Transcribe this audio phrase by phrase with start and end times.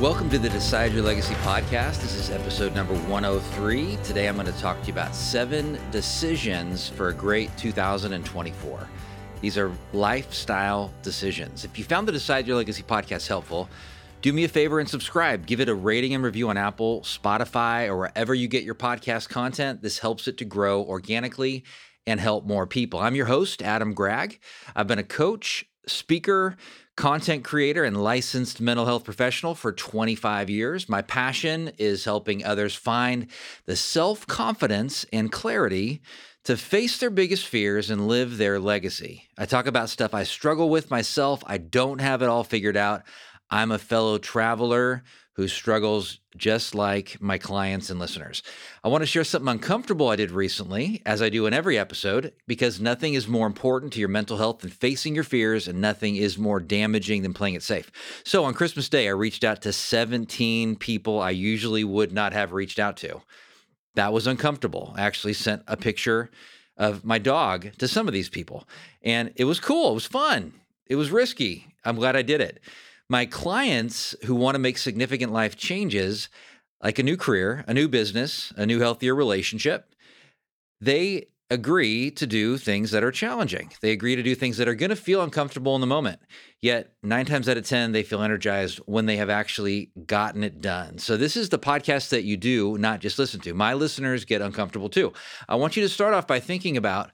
[0.00, 2.02] Welcome to the Decide Your Legacy podcast.
[2.02, 3.98] This is episode number 103.
[4.04, 8.88] Today I'm going to talk to you about seven decisions for a great 2024.
[9.40, 11.64] These are lifestyle decisions.
[11.64, 13.68] If you found the Decide Your Legacy podcast helpful,
[14.22, 15.46] do me a favor and subscribe.
[15.46, 19.28] Give it a rating and review on Apple, Spotify, or wherever you get your podcast
[19.28, 19.82] content.
[19.82, 21.64] This helps it to grow organically
[22.06, 23.00] and help more people.
[23.00, 24.38] I'm your host, Adam Gragg.
[24.76, 26.56] I've been a coach, speaker,
[26.98, 30.88] content creator and licensed mental health professional for 25 years.
[30.88, 33.28] My passion is helping others find
[33.66, 36.02] the self confidence and clarity
[36.42, 39.28] to face their biggest fears and live their legacy.
[39.38, 41.44] I talk about stuff I struggle with myself.
[41.46, 43.04] I don't have it all figured out.
[43.48, 45.04] I'm a fellow traveler
[45.38, 48.42] who struggles just like my clients and listeners.
[48.82, 52.32] I want to share something uncomfortable I did recently, as I do in every episode,
[52.48, 56.16] because nothing is more important to your mental health than facing your fears, and nothing
[56.16, 57.92] is more damaging than playing it safe.
[58.24, 62.52] So on Christmas Day, I reached out to 17 people I usually would not have
[62.52, 63.22] reached out to.
[63.94, 64.92] That was uncomfortable.
[64.96, 66.30] I actually sent a picture
[66.76, 68.66] of my dog to some of these people,
[69.02, 69.92] and it was cool.
[69.92, 70.54] It was fun.
[70.86, 71.68] It was risky.
[71.84, 72.58] I'm glad I did it
[73.08, 76.28] my clients who want to make significant life changes,
[76.82, 79.94] like a new career, a new business, a new healthier relationship,
[80.80, 83.72] they agree to do things that are challenging.
[83.80, 86.20] They agree to do things that are going to feel uncomfortable in the moment.
[86.60, 90.60] Yet, nine times out of 10, they feel energized when they have actually gotten it
[90.60, 90.98] done.
[90.98, 93.54] So, this is the podcast that you do, not just listen to.
[93.54, 95.14] My listeners get uncomfortable too.
[95.48, 97.12] I want you to start off by thinking about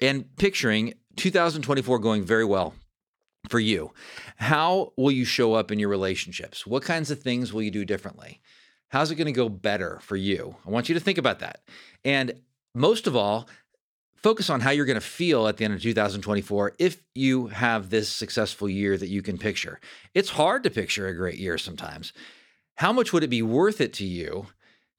[0.00, 2.74] and picturing 2024 going very well
[3.48, 3.92] for you.
[4.36, 6.66] How will you show up in your relationships?
[6.66, 8.40] What kinds of things will you do differently?
[8.88, 10.56] How's it going to go better for you?
[10.66, 11.60] I want you to think about that.
[12.04, 12.40] And
[12.74, 13.48] most of all,
[14.14, 17.90] focus on how you're going to feel at the end of 2024 if you have
[17.90, 19.80] this successful year that you can picture.
[20.14, 22.12] It's hard to picture a great year sometimes.
[22.76, 24.48] How much would it be worth it to you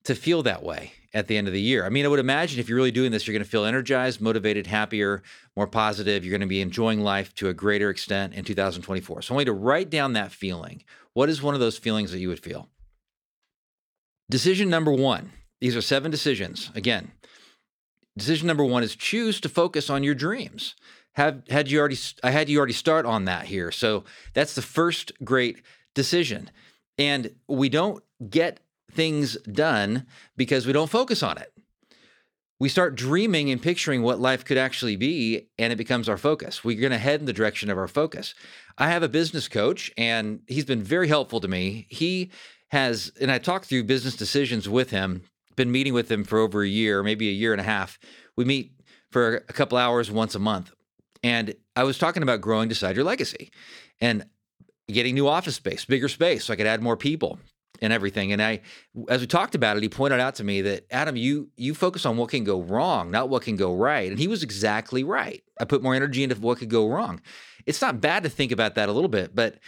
[0.08, 1.86] to feel that way at the end of the year.
[1.86, 4.22] I mean, I would imagine if you're really doing this, you're going to feel energized,
[4.22, 5.22] motivated, happier,
[5.54, 6.24] more positive.
[6.24, 9.22] You're going to be enjoying life to a greater extent in 2024.
[9.22, 10.84] So I want you to write down that feeling.
[11.12, 12.70] What is one of those feelings that you would feel?
[14.30, 15.32] Decision number one.
[15.60, 16.72] These are seven decisions.
[16.74, 17.12] Again,
[18.16, 20.76] decision number one is choose to focus on your dreams.
[21.16, 21.98] Have had you already?
[22.24, 23.72] I had you already start on that here.
[23.72, 25.64] So that's the first great
[25.96, 26.52] decision.
[26.98, 28.60] And we don't get
[28.92, 30.06] things done
[30.36, 31.52] because we don't focus on it.
[32.60, 36.64] We start dreaming and picturing what life could actually be, and it becomes our focus.
[36.64, 38.34] We're going to head in the direction of our focus.
[38.80, 41.86] I have a business coach, and he's been very helpful to me.
[41.90, 42.32] He
[42.70, 45.22] has, and I talked through business decisions with him,
[45.56, 48.00] been meeting with him for over a year, maybe a year and a half.
[48.36, 48.72] We meet
[49.12, 50.72] for a couple hours once a month.
[51.24, 53.52] And I was talking about growing Decide Your Legacy
[54.02, 54.26] and
[54.88, 57.40] getting new office space, bigger space, so I could add more people,
[57.82, 58.32] and everything.
[58.32, 58.62] And I,
[59.10, 62.06] as we talked about it, he pointed out to me that Adam, you you focus
[62.06, 64.10] on what can go wrong, not what can go right.
[64.10, 65.44] And he was exactly right.
[65.60, 67.22] I put more energy into what could go wrong.
[67.66, 69.60] It's not bad to think about that a little bit, but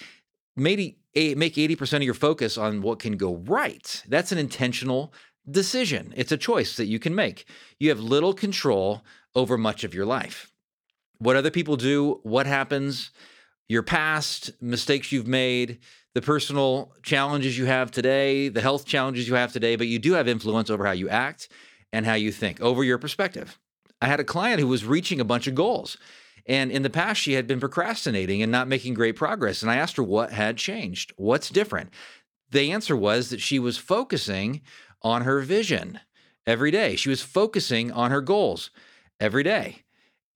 [0.56, 4.04] maybe make 80% of your focus on what can go right.
[4.08, 5.14] That's an intentional
[5.50, 6.14] decision.
[6.16, 7.46] It's a choice that you can make.
[7.80, 9.04] You have little control
[9.36, 10.52] over much of your life.
[11.18, 13.12] What other people do, what happens,
[13.68, 15.80] your past, mistakes you've made,
[16.16, 20.14] the personal challenges you have today, the health challenges you have today, but you do
[20.14, 21.50] have influence over how you act
[21.94, 23.60] and how you think, over your perspective.
[24.02, 25.98] I had a client who was reaching a bunch of goals.
[26.46, 29.62] And in the past, she had been procrastinating and not making great progress.
[29.62, 31.94] And I asked her what had changed, what's different.
[32.50, 34.62] The answer was that she was focusing
[35.04, 36.00] on her vision
[36.48, 36.96] every day.
[36.96, 38.72] She was focusing on her goals
[39.20, 39.84] every day.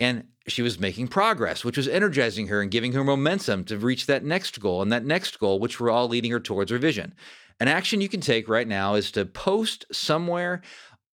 [0.04, 4.06] And she was making progress, which was energizing her and giving her momentum to reach
[4.08, 7.14] that next goal and that next goal, which were all leading her towards her vision.
[7.62, 10.62] An action you can take right now is to post somewhere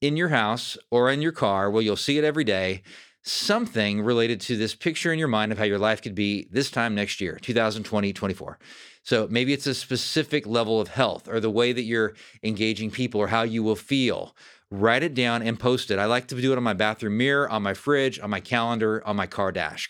[0.00, 2.82] in your house or in your car where you'll see it every day
[3.22, 6.68] something related to this picture in your mind of how your life could be this
[6.68, 8.58] time next year, 2020, 24.
[9.04, 13.20] So maybe it's a specific level of health or the way that you're engaging people
[13.20, 14.34] or how you will feel
[14.70, 15.98] write it down and post it.
[15.98, 19.06] I like to do it on my bathroom mirror, on my fridge, on my calendar,
[19.06, 19.88] on my car dash.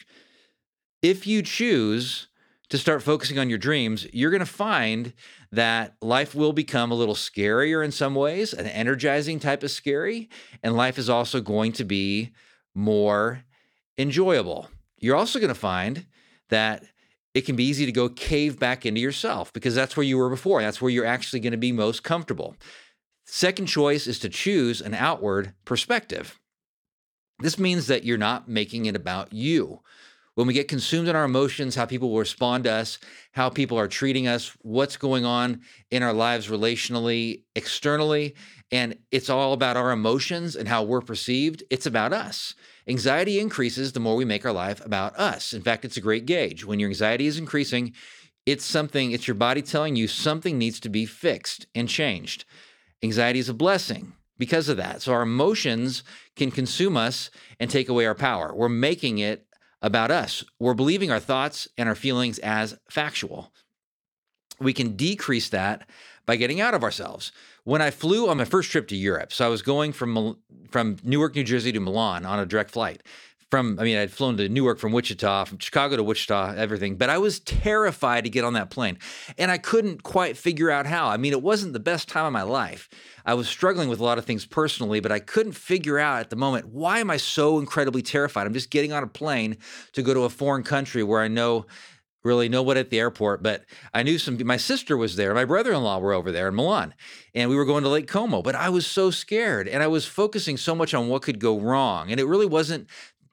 [1.02, 2.28] If you choose
[2.70, 5.12] to start focusing on your dreams, you're going to find
[5.52, 10.28] that life will become a little scarier in some ways, an energizing type of scary,
[10.62, 12.30] and life is also going to be
[12.74, 13.42] more
[13.98, 14.68] enjoyable.
[14.98, 16.06] You're also going to find
[16.48, 16.84] that
[17.34, 20.30] it can be easy to go cave back into yourself because that's where you were
[20.30, 20.62] before.
[20.62, 22.56] That's where you're actually going to be most comfortable.
[23.32, 26.40] Second choice is to choose an outward perspective.
[27.38, 29.82] This means that you're not making it about you.
[30.34, 32.98] When we get consumed in our emotions, how people will respond to us,
[33.30, 35.60] how people are treating us, what's going on
[35.92, 38.34] in our lives relationally, externally,
[38.72, 42.56] and it's all about our emotions and how we're perceived, it's about us.
[42.88, 45.52] Anxiety increases the more we make our life about us.
[45.52, 46.64] In fact, it's a great gauge.
[46.64, 47.92] When your anxiety is increasing,
[48.44, 52.44] it's something, it's your body telling you something needs to be fixed and changed.
[53.02, 55.02] Anxiety is a blessing because of that.
[55.02, 56.02] So our emotions
[56.36, 58.54] can consume us and take away our power.
[58.54, 59.46] We're making it
[59.82, 60.44] about us.
[60.58, 63.52] We're believing our thoughts and our feelings as factual.
[64.58, 65.88] We can decrease that
[66.26, 67.32] by getting out of ourselves.
[67.64, 70.38] When I flew on my first trip to Europe, so I was going from
[70.70, 73.02] from Newark, New Jersey to Milan on a direct flight.
[73.50, 76.94] From I mean, I'd flown to Newark from Wichita, from Chicago to Wichita, everything.
[76.96, 78.98] But I was terrified to get on that plane,
[79.38, 81.08] and I couldn't quite figure out how.
[81.08, 82.88] I mean, it wasn't the best time of my life.
[83.26, 86.30] I was struggling with a lot of things personally, but I couldn't figure out at
[86.30, 88.46] the moment why am I so incredibly terrified?
[88.46, 89.56] I'm just getting on a plane
[89.92, 91.66] to go to a foreign country where I know
[92.22, 93.64] really know what at the airport, but
[93.94, 94.38] I knew some.
[94.44, 96.94] My sister was there, my brother-in-law were over there in Milan,
[97.34, 98.42] and we were going to Lake Como.
[98.42, 101.58] But I was so scared, and I was focusing so much on what could go
[101.58, 102.88] wrong, and it really wasn't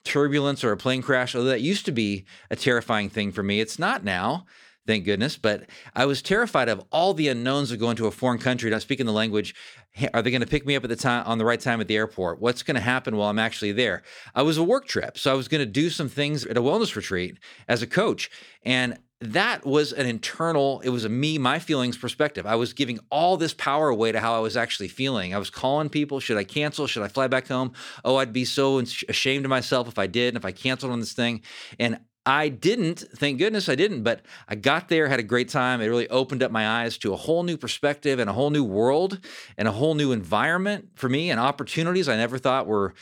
[0.08, 1.36] turbulence or a plane crash.
[1.36, 4.46] Although that used to be a terrifying thing for me, it's not now.
[4.88, 5.38] Thank goodness.
[5.38, 8.82] But I was terrified of all the unknowns of going to a foreign country, not
[8.82, 9.54] speaking the language.
[10.14, 11.88] Are they going to pick me up at the time on the right time at
[11.88, 12.40] the airport?
[12.40, 14.04] What's going to happen while I'm actually there?
[14.34, 16.62] I was a work trip, so I was going to do some things at a
[16.62, 17.38] wellness retreat
[17.68, 18.30] as a coach,
[18.64, 22.46] and that was an internal it was a me my feelings perspective.
[22.46, 25.34] I was giving all this power away to how i was actually feeling.
[25.34, 26.86] I was calling people should i cancel?
[26.88, 27.74] Should i fly back home?
[28.06, 31.00] Oh i'd be so ashamed of myself if i did and if i canceled on
[31.00, 31.42] this thing.
[31.80, 34.20] And I didn't, thank goodness I didn't, but
[34.50, 35.80] I got there, had a great time.
[35.80, 38.66] It really opened up my eyes to a whole new perspective and a whole new
[38.66, 39.20] world
[39.58, 42.94] and a whole new environment for me and opportunities I never thought were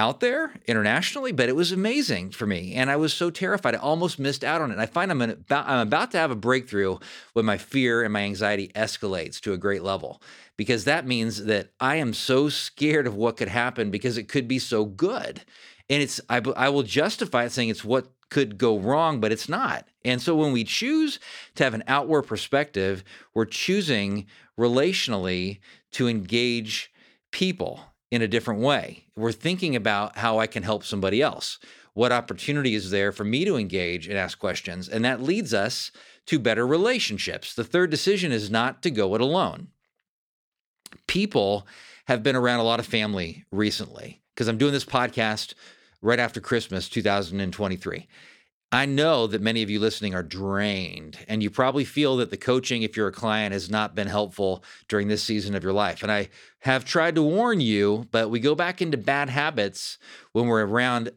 [0.00, 2.72] out there internationally, but it was amazing for me.
[2.72, 3.74] And I was so terrified.
[3.74, 4.72] I almost missed out on it.
[4.72, 6.96] And I find I'm about, I'm about to have a breakthrough
[7.34, 10.22] when my fear and my anxiety escalates to a great level
[10.56, 14.48] because that means that I am so scared of what could happen because it could
[14.48, 15.42] be so good.
[15.90, 19.48] And it's I, I will justify it saying it's what could go wrong, but it's
[19.48, 19.86] not.
[20.02, 21.18] And so when we choose
[21.56, 23.04] to have an outward perspective,
[23.34, 24.26] we're choosing
[24.58, 25.58] relationally
[25.92, 26.90] to engage
[27.32, 29.06] people in a different way.
[29.16, 31.58] We're thinking about how I can help somebody else.
[31.94, 34.88] What opportunity is there for me to engage and ask questions?
[34.88, 35.90] And that leads us
[36.26, 37.54] to better relationships.
[37.54, 39.68] The third decision is not to go it alone.
[41.06, 41.66] People
[42.06, 45.54] have been around a lot of family recently because I'm doing this podcast
[46.02, 48.08] right after Christmas 2023.
[48.72, 52.36] I know that many of you listening are drained, and you probably feel that the
[52.36, 56.04] coaching, if you're a client, has not been helpful during this season of your life.
[56.04, 56.28] And I
[56.60, 59.98] have tried to warn you, but we go back into bad habits
[60.34, 61.10] when we're around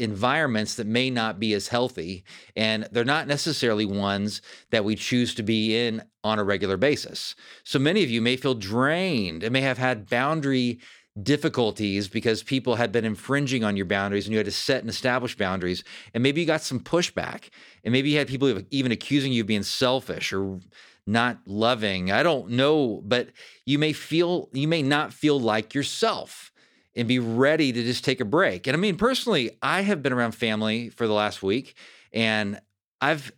[0.00, 2.24] environments that may not be as healthy,
[2.56, 7.36] and they're not necessarily ones that we choose to be in on a regular basis.
[7.62, 10.80] So many of you may feel drained and may have had boundary
[11.22, 14.90] difficulties because people had been infringing on your boundaries and you had to set and
[14.90, 15.82] establish boundaries.
[16.12, 17.48] And maybe you got some pushback.
[17.84, 20.60] And maybe you had people even accusing you of being selfish or
[21.06, 22.10] not loving.
[22.10, 23.30] I don't know, but
[23.64, 26.52] you may feel, you may not feel like yourself
[26.94, 28.66] and be ready to just take a break.
[28.66, 31.76] And I mean, personally, I have been around family for the last week
[32.12, 32.60] and
[33.00, 33.32] I've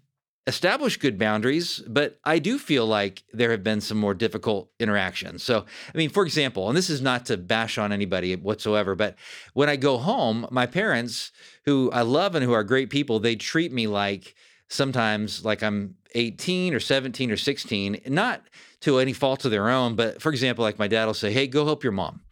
[0.49, 5.43] establish good boundaries, but I do feel like there have been some more difficult interactions.
[5.43, 9.17] So, I mean, for example, and this is not to bash on anybody whatsoever, but
[9.53, 11.31] when I go home, my parents,
[11.67, 14.35] who I love and who are great people, they treat me like
[14.69, 18.43] sometimes like I'm 18 or 17 or 16, not
[18.81, 21.47] to any fault of their own, but for example, like my dad will say, Hey,
[21.47, 22.23] go help your mom.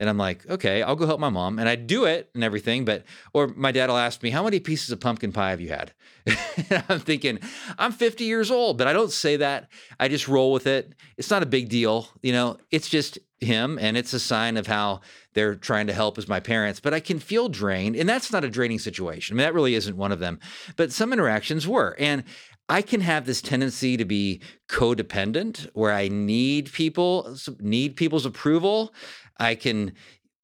[0.00, 1.58] And I'm like, okay, I'll go help my mom.
[1.58, 2.84] And I do it and everything.
[2.84, 5.68] But, or my dad will ask me, how many pieces of pumpkin pie have you
[5.68, 5.92] had?
[6.88, 7.38] I'm thinking,
[7.78, 9.68] I'm 50 years old, but I don't say that.
[10.00, 10.94] I just roll with it.
[11.16, 12.08] It's not a big deal.
[12.22, 13.78] You know, it's just him.
[13.80, 15.00] And it's a sign of how
[15.34, 16.80] they're trying to help as my parents.
[16.80, 17.94] But I can feel drained.
[17.94, 19.34] And that's not a draining situation.
[19.34, 20.40] I mean, that really isn't one of them.
[20.76, 21.94] But some interactions were.
[21.98, 22.24] And
[22.68, 28.94] I can have this tendency to be codependent where I need people need people's approval.
[29.38, 29.92] I can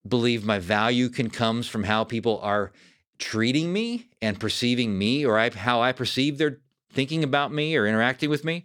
[0.06, 2.72] believe my value can comes from how people are
[3.18, 6.60] treating me and perceiving me or I, how I perceive their
[6.92, 8.64] thinking about me or interacting with me.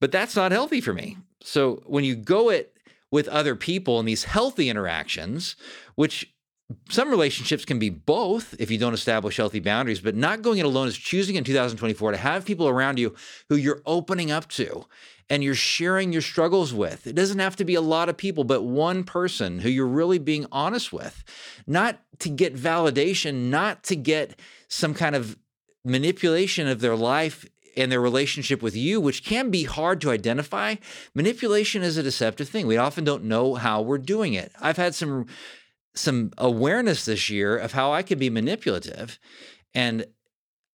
[0.00, 1.16] But that's not healthy for me.
[1.42, 2.76] So when you go it
[3.10, 5.56] with other people in these healthy interactions,
[5.94, 6.34] which
[6.90, 10.66] some relationships can be both if you don't establish healthy boundaries, but not going it
[10.66, 13.14] alone is choosing in 2024 to have people around you
[13.48, 14.84] who you're opening up to
[15.28, 17.06] and you're sharing your struggles with.
[17.06, 20.18] It doesn't have to be a lot of people, but one person who you're really
[20.18, 21.24] being honest with,
[21.66, 25.36] not to get validation, not to get some kind of
[25.84, 27.44] manipulation of their life
[27.76, 30.76] and their relationship with you, which can be hard to identify.
[31.14, 32.66] Manipulation is a deceptive thing.
[32.66, 34.52] We often don't know how we're doing it.
[34.60, 35.26] I've had some
[35.94, 39.18] some awareness this year of how I can be manipulative.
[39.74, 40.06] And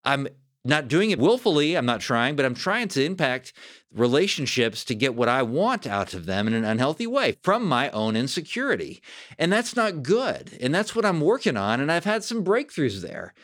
[0.04, 0.26] I'm
[0.64, 3.52] not doing it willfully, I'm not trying, but I'm trying to impact
[3.92, 7.90] relationships to get what I want out of them in an unhealthy way from my
[7.90, 9.02] own insecurity.
[9.38, 10.56] And that's not good.
[10.60, 11.80] And that's what I'm working on.
[11.80, 13.34] And I've had some breakthroughs there.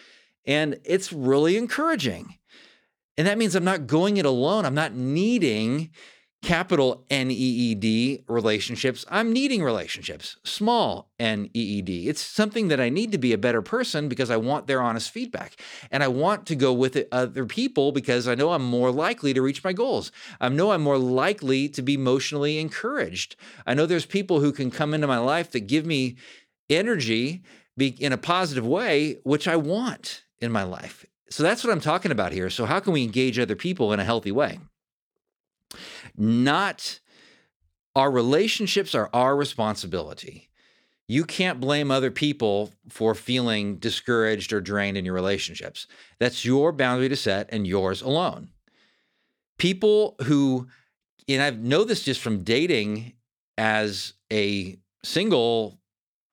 [0.47, 2.39] And it's really encouraging.
[3.17, 4.65] And that means I'm not going it alone.
[4.65, 5.91] I'm not needing
[6.43, 9.05] capital N E E D relationships.
[9.11, 12.09] I'm needing relationships, small N E E D.
[12.09, 15.11] It's something that I need to be a better person because I want their honest
[15.11, 15.61] feedback.
[15.91, 19.43] And I want to go with other people because I know I'm more likely to
[19.43, 20.13] reach my goals.
[20.41, 23.37] I know I'm more likely to be emotionally encouraged.
[23.67, 26.17] I know there's people who can come into my life that give me
[26.71, 27.43] energy
[27.79, 31.05] in a positive way, which I want in my life.
[31.31, 32.49] So that's what I'm talking about here.
[32.49, 34.61] So, how can we engage other people in a healthy way?
[36.17, 37.01] Not
[37.95, 40.49] our relationships are our responsibility.
[41.09, 45.87] You can't blame other people for feeling discouraged or drained in your relationships.
[46.19, 48.51] That's your boundary to set and yours alone.
[49.57, 50.69] People who,
[51.27, 53.15] and I know this just from dating
[53.57, 55.81] as a single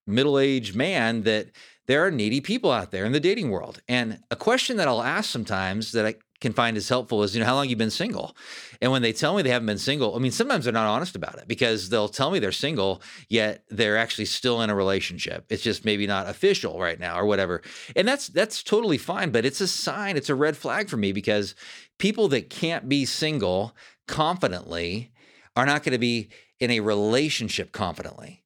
[0.06, 1.48] middle aged man, that
[1.88, 3.82] there are needy people out there in the dating world.
[3.88, 6.16] And a question that I'll ask sometimes that I
[6.46, 8.36] can find as helpful is, you know, how long you've been single?
[8.82, 11.16] And when they tell me they haven't been single, I mean, sometimes they're not honest
[11.16, 15.46] about it because they'll tell me they're single, yet they're actually still in a relationship.
[15.50, 17.64] It's just maybe not official right now or whatever.
[17.96, 21.12] And that's that's totally fine, but it's a sign, it's a red flag for me
[21.12, 21.56] because
[21.98, 23.76] people that can't be single
[24.08, 25.12] confidently
[25.56, 28.44] are not going to be in a relationship confidently.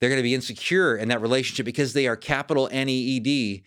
[0.00, 3.20] They're going to be insecure in that relationship because they are capital N E E
[3.20, 3.64] D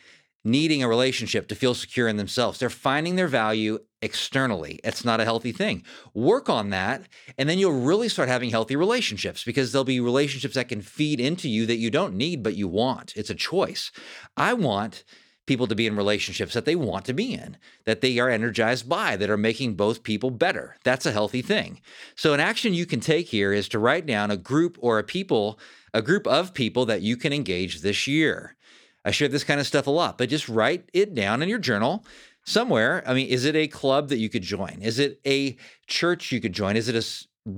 [0.47, 2.57] needing a relationship to feel secure in themselves.
[2.57, 4.79] They're finding their value externally.
[4.83, 5.83] It's not a healthy thing.
[6.13, 7.03] Work on that,
[7.37, 11.19] and then you'll really start having healthy relationships because there'll be relationships that can feed
[11.19, 13.13] into you that you don't need, but you want.
[13.15, 13.91] It's a choice.
[14.37, 15.03] I want
[15.47, 18.87] people to be in relationships that they want to be in, that they are energized
[18.87, 20.75] by, that are making both people better.
[20.83, 21.81] That's a healthy thing.
[22.15, 25.03] So, an action you can take here is to write down a group or a
[25.03, 25.59] people,
[25.93, 28.56] a group of people that you can engage this year.
[29.05, 31.59] I share this kind of stuff a lot, but just write it down in your
[31.59, 32.05] journal
[32.45, 33.03] somewhere.
[33.05, 34.79] I mean, is it a club that you could join?
[34.81, 36.75] Is it a church you could join?
[36.75, 37.55] Is it a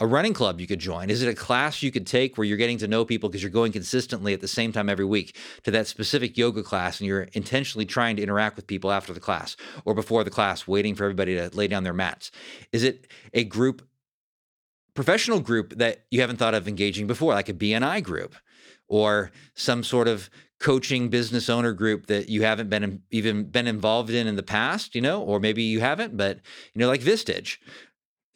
[0.00, 1.10] a running club you could join?
[1.10, 3.50] Is it a class you could take where you're getting to know people because you're
[3.50, 7.22] going consistently at the same time every week to that specific yoga class and you're
[7.32, 11.04] intentionally trying to interact with people after the class or before the class, waiting for
[11.04, 12.30] everybody to lay down their mats?
[12.72, 13.86] Is it a group,
[14.94, 18.34] professional group that you haven't thought of engaging before, like a BNI group
[18.88, 24.10] or some sort of coaching business owner group that you haven't been even been involved
[24.10, 26.40] in in the past, you know, or maybe you haven't, but
[26.74, 27.58] you know, like Vistage.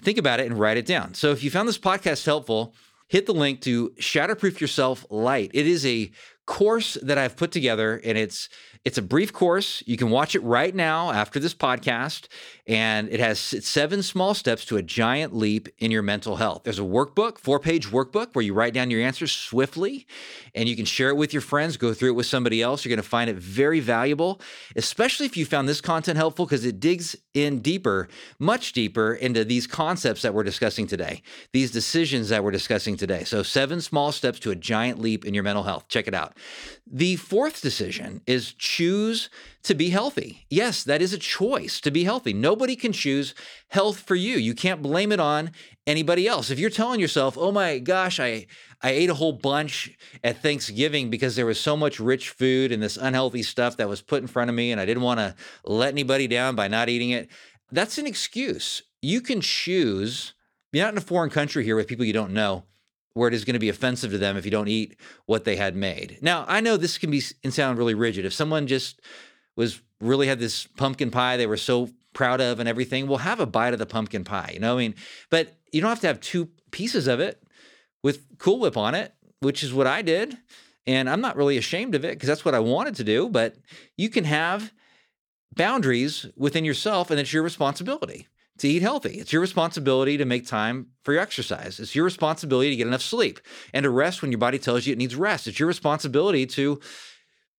[0.03, 1.15] Think about it and write it down.
[1.15, 2.75] So if you found this podcast helpful,
[3.09, 5.51] hit the link to Shatterproof Yourself Light.
[5.53, 6.11] It is a
[6.51, 8.49] course that I've put together and it's
[8.83, 9.83] it's a brief course.
[9.87, 12.29] You can watch it right now after this podcast,
[12.67, 16.63] and it has seven small steps to a giant leap in your mental health.
[16.65, 20.07] There's a workbook, four page workbook, where you write down your answers swiftly
[20.55, 22.83] and you can share it with your friends, go through it with somebody else.
[22.83, 24.41] You're going to find it very valuable,
[24.77, 29.45] especially if you found this content helpful because it digs in deeper, much deeper into
[29.45, 31.21] these concepts that we're discussing today,
[31.53, 33.25] these decisions that we're discussing today.
[33.25, 35.87] So, seven small steps to a giant leap in your mental health.
[35.89, 36.35] Check it out.
[36.87, 39.31] The fourth decision is choose
[39.63, 40.47] to be healthy.
[40.51, 42.33] Yes, that is a choice to be healthy.
[42.33, 43.35] Nobody can choose
[43.69, 44.37] health for you.
[44.37, 45.53] You can't blame it on
[45.87, 46.51] anybody else.
[46.51, 48.47] If you're telling yourself, "Oh my gosh, I
[48.83, 52.83] I ate a whole bunch at Thanksgiving because there was so much rich food and
[52.83, 55.35] this unhealthy stuff that was put in front of me and I didn't want to
[55.65, 57.29] let anybody down by not eating it."
[57.71, 58.83] That's an excuse.
[59.03, 60.35] You can choose.
[60.73, 62.65] You're not in a foreign country here with people you don't know
[63.15, 65.57] where it is going to be offensive to them if you don't eat what they
[65.57, 66.19] had made.
[66.23, 68.25] Now, I know this can be and sound really rigid.
[68.25, 69.01] If someone just
[69.57, 73.41] was really had this pumpkin pie they were so proud of and everything, well, have
[73.41, 74.51] a bite of the pumpkin pie.
[74.55, 74.95] You know, I mean,
[75.29, 77.43] but you don't have to have two pieces of it
[78.03, 80.37] with Cool Whip on it, which is what I did.
[80.87, 83.29] And I'm not really ashamed of it because that's what I wanted to do.
[83.29, 83.57] But
[83.97, 84.73] you can have
[85.55, 88.29] boundaries within yourself and it's your responsibility
[88.61, 89.19] to eat healthy.
[89.19, 91.81] It's your responsibility to make time for your exercise.
[91.81, 93.41] It's your responsibility to get enough sleep
[93.73, 95.47] and to rest when your body tells you it needs rest.
[95.47, 96.81] It's your responsibility to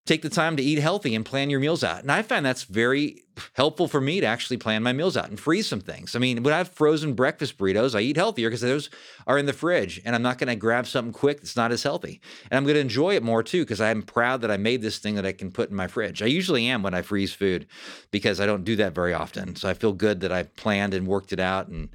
[0.05, 2.01] take the time to eat healthy and plan your meals out.
[2.01, 3.22] And I find that's very
[3.53, 6.15] helpful for me to actually plan my meals out and freeze some things.
[6.15, 8.89] I mean, when I have frozen breakfast burritos, I eat healthier because those
[9.27, 11.84] are in the fridge and I'm not going to grab something quick that's not as
[11.84, 12.20] healthy.
[12.50, 14.98] And I'm going to enjoy it more too because I'm proud that I made this
[14.98, 16.24] thing that I can put in my fridge.
[16.24, 17.67] I usually am when I freeze food
[18.10, 19.55] because I don't do that very often.
[19.55, 21.89] So I feel good that I planned and worked it out and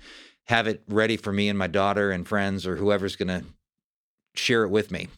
[0.45, 3.45] have it ready for me and my daughter and friends or whoever's going to
[4.37, 5.09] share it with me.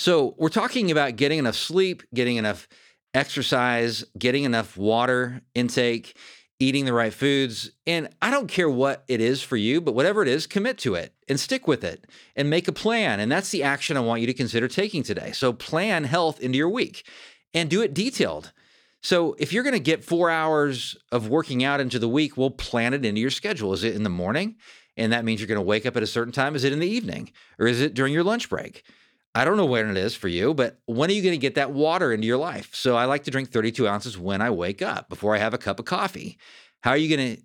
[0.00, 2.66] So, we're talking about getting enough sleep, getting enough
[3.12, 6.16] exercise, getting enough water intake,
[6.58, 7.72] eating the right foods.
[7.86, 10.94] And I don't care what it is for you, but whatever it is, commit to
[10.94, 13.20] it and stick with it and make a plan.
[13.20, 15.32] And that's the action I want you to consider taking today.
[15.32, 17.06] So, plan health into your week
[17.52, 18.54] and do it detailed.
[19.02, 22.48] So, if you're going to get four hours of working out into the week, we'll
[22.48, 23.74] plan it into your schedule.
[23.74, 24.56] Is it in the morning?
[24.96, 26.56] And that means you're going to wake up at a certain time.
[26.56, 27.32] Is it in the evening?
[27.58, 28.82] Or is it during your lunch break?
[29.34, 31.54] I don't know when it is for you, but when are you going to get
[31.54, 32.74] that water into your life?
[32.74, 35.58] So I like to drink 32 ounces when I wake up before I have a
[35.58, 36.36] cup of coffee.
[36.82, 37.42] How are you going to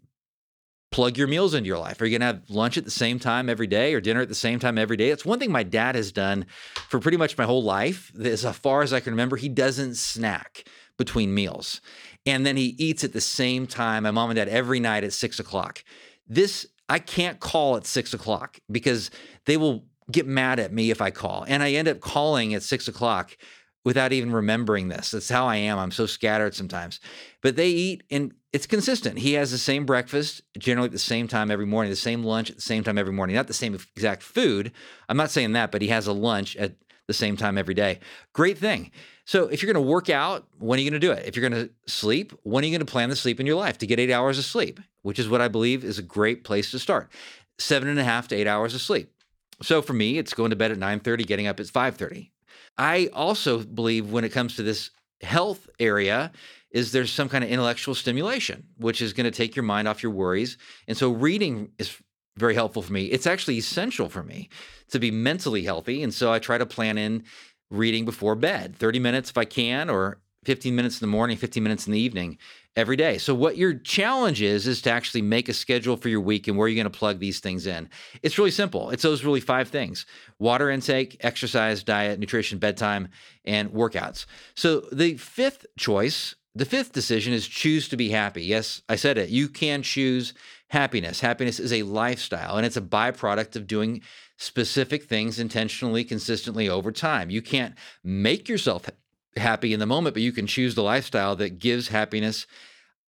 [0.92, 2.02] plug your meals into your life?
[2.02, 4.30] Are you going to have lunch at the same time every day or dinner at
[4.30, 5.10] the same time every day?
[5.10, 6.48] It's one thing my dad has done
[6.90, 8.12] for pretty much my whole life.
[8.20, 11.82] As far as I can remember, he doesn't snack between meals.
[12.26, 15.14] And then he eats at the same time, my mom and dad, every night at
[15.14, 15.84] six o'clock.
[16.28, 19.12] This, I can't call at six o'clock because
[19.46, 21.46] they will get mad at me if I call.
[21.48, 23.38] And I end up calling at six o'clock
[23.84, 25.12] without even remembering this.
[25.12, 25.78] That's how I am.
[25.78, 27.00] I'm so scattered sometimes.
[27.42, 29.20] But they eat and it's consistent.
[29.20, 32.50] He has the same breakfast generally at the same time every morning, the same lunch
[32.50, 33.36] at the same time every morning.
[33.36, 34.72] Not the same exact food.
[35.08, 36.76] I'm not saying that, but he has a lunch at
[37.08, 38.00] the same time every day.
[38.34, 38.92] Great thing.
[39.26, 41.26] So if you're going to work out, when are you going to do it?
[41.28, 43.58] If you're going to sleep, when are you going to plan the sleep in your
[43.58, 46.44] life to get eight hours of sleep, which is what I believe is a great
[46.44, 47.12] place to start.
[47.60, 49.12] Seven and a half to eight hours of sleep.
[49.62, 52.32] So for me, it's going to bed at 9:30, getting up at 5:30.
[52.78, 54.92] I also believe when it comes to this
[55.22, 56.32] health area
[56.72, 60.04] is there's some kind of intellectual stimulation, which is going to take your mind off
[60.04, 60.58] your worries.
[60.88, 61.98] And so reading is
[62.38, 63.06] very helpful for me.
[63.06, 64.50] It's actually essential for me
[64.90, 66.04] to be mentally healthy.
[66.04, 67.24] And so I try to plan in
[67.72, 71.62] reading before bed, 30 minutes if I can, or 15 minutes in the morning, 15
[71.62, 72.38] minutes in the evening
[72.76, 73.18] every day.
[73.18, 76.58] So what your challenge is is to actually make a schedule for your week and
[76.58, 77.90] where you're going to plug these things in.
[78.22, 78.90] It's really simple.
[78.92, 80.06] It's those really five things:
[80.40, 83.10] water intake, exercise, diet, nutrition, bedtime,
[83.44, 84.26] and workouts.
[84.56, 88.44] So the fifth choice, the fifth decision is choose to be happy.
[88.44, 89.30] Yes, I said it.
[89.30, 90.34] You can choose
[90.70, 91.22] happiness.
[91.22, 94.02] Happiness is a lifestyle and it's a byproduct of doing
[94.38, 97.30] specific things intentionally, consistently over time.
[97.30, 98.90] You can't make yourself
[99.38, 102.48] happy in the moment, but you can choose the lifestyle that gives happiness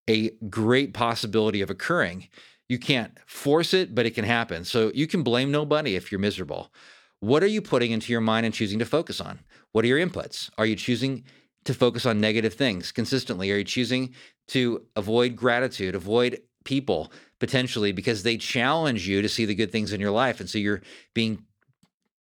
[0.09, 2.27] a great possibility of occurring.
[2.69, 4.65] You can't force it, but it can happen.
[4.65, 6.71] So you can blame nobody if you're miserable.
[7.19, 9.39] What are you putting into your mind and choosing to focus on?
[9.71, 10.49] What are your inputs?
[10.57, 11.23] Are you choosing
[11.65, 13.51] to focus on negative things consistently?
[13.51, 14.13] Are you choosing
[14.49, 19.93] to avoid gratitude, avoid people potentially because they challenge you to see the good things
[19.93, 20.81] in your life and so you're
[21.13, 21.41] being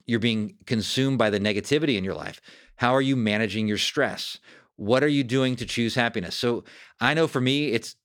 [0.07, 2.41] you're being consumed by the negativity in your life?
[2.77, 4.39] How are you managing your stress?
[4.77, 6.35] What are you doing to choose happiness?
[6.35, 6.65] So
[7.01, 7.97] I know for me, it's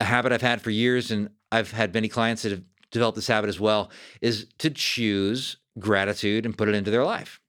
[0.00, 3.26] a habit I've had for years, and I've had many clients that have developed this
[3.26, 7.40] habit as well, is to choose gratitude and put it into their life.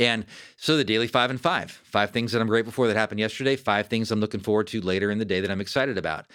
[0.00, 3.20] And so the daily five and five, five things that I'm grateful for that happened
[3.20, 6.26] yesterday, five things I'm looking forward to later in the day that I'm excited about.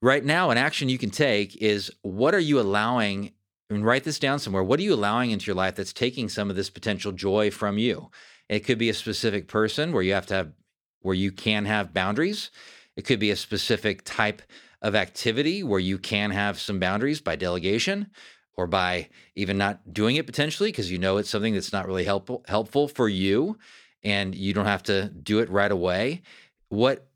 [0.00, 3.32] Right now, an action you can take is what are you allowing
[3.70, 4.62] and write this down somewhere.
[4.62, 7.78] What are you allowing into your life that's taking some of this potential joy from
[7.78, 8.10] you?
[8.48, 10.52] It could be a specific person where you have to have
[11.00, 12.50] where you can have boundaries.
[12.96, 14.42] It could be a specific type
[14.82, 18.10] of activity where you can have some boundaries by delegation
[18.56, 22.04] or by even not doing it potentially because you know it's something that's not really
[22.04, 23.56] helpful helpful for you
[24.02, 26.22] and you don't have to do it right away.
[26.68, 27.06] What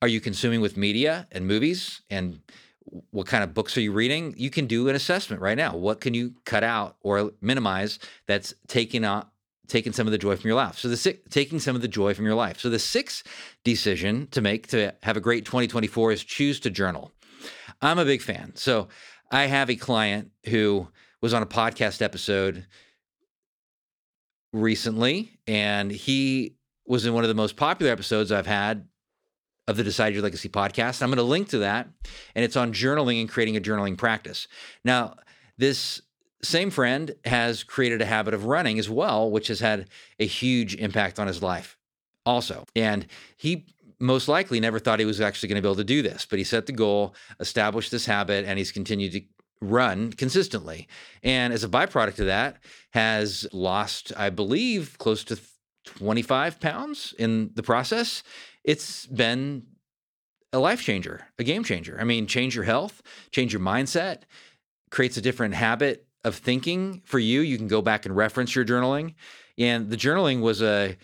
[0.00, 2.40] are you consuming with media and movies and
[3.10, 4.34] what kind of books are you reading?
[4.36, 5.76] You can do an assessment right now.
[5.76, 9.28] What can you cut out or minimize that's taking out
[9.68, 10.78] taking some of the joy from your life?
[10.78, 12.58] So the six, taking some of the joy from your life.
[12.60, 13.24] So the sixth
[13.64, 17.10] decision to make to have a great 2024 is choose to journal.
[17.80, 18.52] I'm a big fan.
[18.54, 18.88] So
[19.32, 20.86] i have a client who
[21.22, 22.66] was on a podcast episode
[24.52, 26.54] recently and he
[26.86, 28.86] was in one of the most popular episodes i've had
[29.68, 31.02] of the Decide Your Legacy podcast.
[31.02, 31.88] I'm going to link to that,
[32.34, 34.48] and it's on journaling and creating a journaling practice.
[34.84, 35.16] Now,
[35.56, 36.02] this
[36.42, 40.74] same friend has created a habit of running as well, which has had a huge
[40.74, 41.76] impact on his life
[42.26, 42.64] also.
[42.74, 43.66] And he
[44.00, 46.38] most likely never thought he was actually going to be able to do this, but
[46.38, 49.22] he set the goal, established this habit, and he's continued to
[49.60, 50.88] run consistently.
[51.22, 52.56] And as a byproduct of that,
[52.90, 55.38] has lost, I believe, close to
[55.84, 58.24] 25 pounds in the process.
[58.64, 59.64] It's been
[60.52, 61.96] a life changer, a game changer.
[62.00, 64.22] I mean, change your health, change your mindset,
[64.90, 67.40] creates a different habit of thinking for you.
[67.40, 69.14] You can go back and reference your journaling.
[69.58, 70.96] And the journaling was a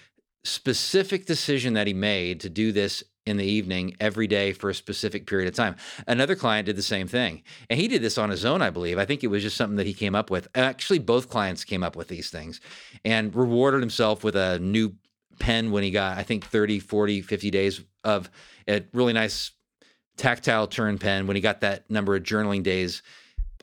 [0.45, 4.75] specific decision that he made to do this in the evening every day for a
[4.75, 5.77] specific period of time.
[6.07, 7.43] Another client did the same thing.
[7.69, 8.99] And he did this on his own, I believe.
[8.99, 10.49] I think it was just something that he came up with.
[10.55, 12.61] Actually, both clients came up with these things
[13.05, 14.95] and rewarded himself with a new
[15.39, 18.31] pen when he got, I think, 30, 40, 50 days of
[18.69, 19.53] a really nice
[20.17, 23.03] tactile turn pen when he got that number of journaling days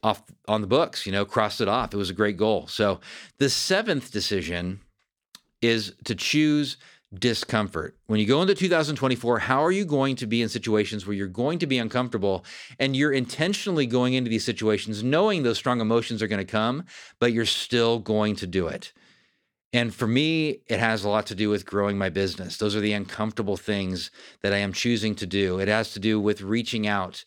[0.02, 1.94] off on the books, you know, crossed it off.
[1.94, 2.68] It was a great goal.
[2.68, 3.00] So
[3.38, 4.80] the seventh decision
[5.62, 6.78] is to choose
[7.14, 7.96] discomfort.
[8.08, 11.28] When you go into 2024, how are you going to be in situations where you're
[11.28, 12.46] going to be uncomfortable
[12.80, 16.86] and you're intentionally going into these situations knowing those strong emotions are going to come,
[17.20, 18.94] but you're still going to do it?
[19.76, 22.56] And for me, it has a lot to do with growing my business.
[22.56, 24.10] Those are the uncomfortable things
[24.42, 25.60] that I am choosing to do.
[25.60, 27.26] It has to do with reaching out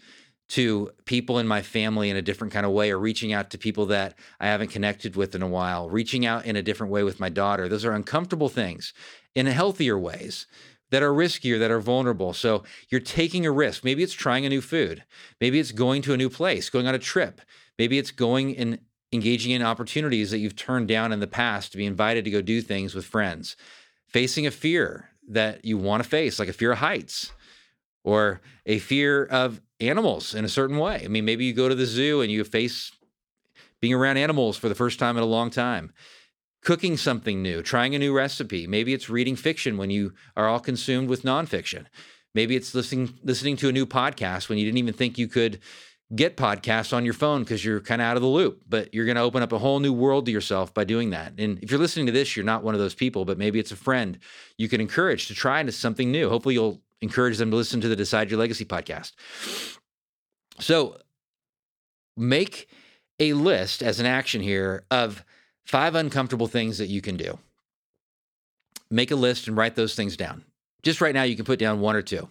[0.57, 3.59] to people in my family in a different kind of way or reaching out to
[3.59, 7.03] people that I haven't connected with in a while, reaching out in a different way
[7.03, 7.69] with my daughter.
[7.69, 8.95] Those are uncomfortable things
[9.35, 10.47] in healthier ways
[10.89, 12.33] that are riskier, that are vulnerable.
[12.33, 13.85] So you're taking a risk.
[13.85, 15.05] Maybe it's trying a new food.
[15.39, 17.43] Maybe it's going to a new place, going on a trip.
[17.79, 18.79] Maybe it's going and
[19.13, 22.43] engaging in opportunities that you've turned down in the past to be invited to go
[22.43, 23.57] do things with friends.
[24.07, 27.33] Facing a fear that you want to face, like a fear of heights
[28.05, 31.03] or a fear of animals in a certain way.
[31.05, 32.93] I mean, maybe you go to the zoo and you face
[33.81, 35.93] being around animals for the first time in a long time.
[36.63, 38.67] Cooking something new, trying a new recipe.
[38.67, 41.87] Maybe it's reading fiction when you are all consumed with nonfiction.
[42.35, 45.61] Maybe it's listening listening to a new podcast when you didn't even think you could
[46.15, 48.63] get podcasts on your phone because you're kind of out of the loop.
[48.69, 51.35] But you're going to open up a whole new world to yourself by doing that.
[51.39, 53.73] And if you're listening to this, you're not one of those people, but maybe it's
[53.73, 54.19] a friend
[54.57, 56.29] you can encourage to try into something new.
[56.29, 59.13] Hopefully, you'll encourage them to listen to the Decide Your Legacy podcast.
[60.61, 60.99] So
[62.17, 62.69] make
[63.21, 65.25] a list as an action here of
[65.65, 67.39] five uncomfortable things that you can do.
[68.91, 70.45] Make a list and write those things down.
[70.83, 72.29] Just right now, you can put down one or two.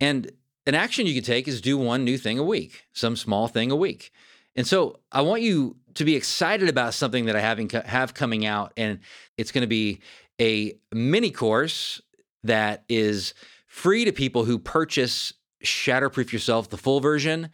[0.00, 0.30] And
[0.68, 3.70] an action you can take is do one new thing a week, some small thing
[3.70, 4.12] a week.
[4.54, 8.44] And so I want you to be excited about something that I have, have coming
[8.44, 8.98] out, and
[9.38, 10.00] it's going to be
[10.38, 12.02] a mini course
[12.44, 13.32] that is
[13.66, 15.32] free to people who purchase
[15.64, 17.48] Shatterproof Yourself, the full version,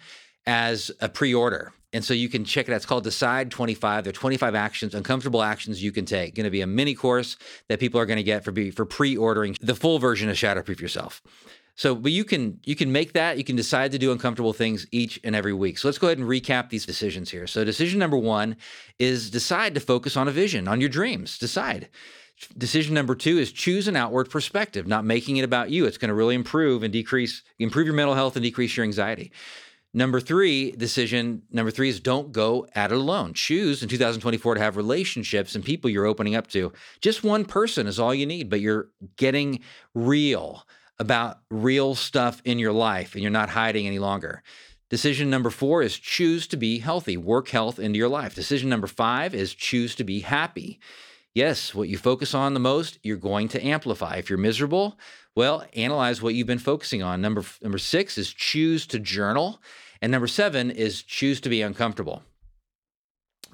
[0.44, 1.72] as a pre order.
[1.92, 2.76] And so you can check it out.
[2.76, 4.02] It's called Decide 25.
[4.02, 6.34] There are 25 actions, uncomfortable actions you can take.
[6.34, 7.36] Going to be a mini course
[7.68, 10.36] that people are going to get for, be, for pre ordering the full version of
[10.36, 11.22] Shatterproof Yourself.
[11.76, 13.36] So, but you can you can make that.
[13.36, 15.78] You can decide to do uncomfortable things each and every week.
[15.78, 17.46] So let's go ahead and recap these decisions here.
[17.46, 18.56] So decision number one
[18.98, 21.38] is decide to focus on a vision, on your dreams.
[21.38, 21.88] Decide.
[22.58, 25.86] Decision number two is choose an outward perspective, not making it about you.
[25.86, 29.32] It's going to really improve and decrease, improve your mental health and decrease your anxiety.
[29.96, 33.32] Number three, decision number three is don't go at it alone.
[33.32, 36.72] Choose in 2024 to have relationships and people you're opening up to.
[37.00, 39.60] Just one person is all you need, but you're getting
[39.94, 40.66] real
[40.98, 44.42] about real stuff in your life and you're not hiding any longer.
[44.90, 48.34] Decision number four is choose to be healthy, work health into your life.
[48.34, 50.78] Decision number five is choose to be happy.
[51.34, 54.16] Yes, what you focus on the most, you're going to amplify.
[54.16, 54.96] If you're miserable,
[55.34, 57.20] well, analyze what you've been focusing on.
[57.20, 59.60] Number number 6 is choose to journal,
[60.00, 62.22] and number 7 is choose to be uncomfortable.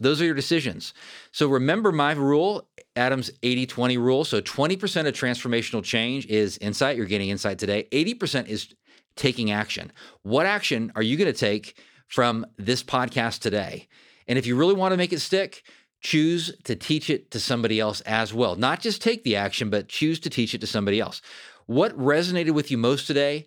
[0.00, 0.94] Those are your decisions.
[1.30, 4.24] So remember my rule, Adam's 80 20 rule.
[4.24, 6.96] So 20% of transformational change is insight.
[6.96, 7.86] You're getting insight today.
[7.92, 8.74] 80% is
[9.16, 9.92] taking action.
[10.22, 13.88] What action are you going to take from this podcast today?
[14.26, 15.62] And if you really want to make it stick,
[16.00, 18.56] choose to teach it to somebody else as well.
[18.56, 21.20] Not just take the action, but choose to teach it to somebody else.
[21.66, 23.46] What resonated with you most today?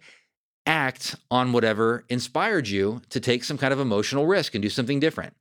[0.65, 4.99] Act on whatever inspired you to take some kind of emotional risk and do something
[4.99, 5.35] different.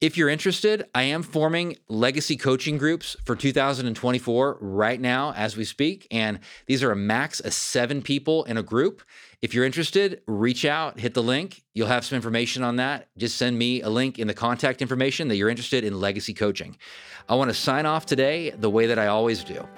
[0.00, 5.64] If you're interested, I am forming legacy coaching groups for 2024 right now as we
[5.64, 6.06] speak.
[6.10, 9.02] And these are a max of seven people in a group.
[9.42, 11.64] If you're interested, reach out, hit the link.
[11.74, 13.08] You'll have some information on that.
[13.18, 16.78] Just send me a link in the contact information that you're interested in legacy coaching.
[17.28, 19.68] I want to sign off today the way that I always do.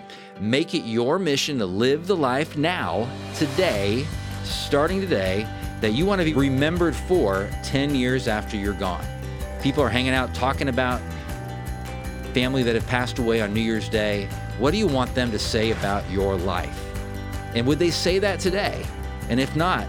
[0.40, 4.06] Make it your mission to live the life now, today,
[4.44, 5.48] starting today,
[5.80, 9.04] that you want to be remembered for 10 years after you're gone.
[9.62, 11.00] People are hanging out talking about
[12.34, 14.28] family that have passed away on New Year's Day.
[14.58, 16.78] What do you want them to say about your life?
[17.54, 18.84] And would they say that today?
[19.28, 19.86] And if not,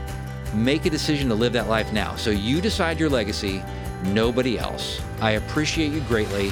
[0.54, 2.16] make a decision to live that life now.
[2.16, 3.64] So you decide your legacy,
[4.04, 5.02] nobody else.
[5.22, 6.52] I appreciate you greatly,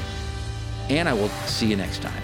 [0.90, 2.24] and I will see you next time.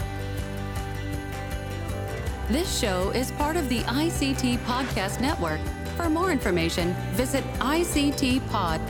[2.50, 5.60] This show is part of the ICT Podcast Network.
[5.96, 8.82] For more information, visit ictpod.net.